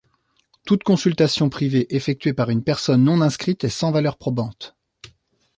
[0.65, 4.75] Toute consultation privée effectuée par une personne non inscrite est sans valeur probante.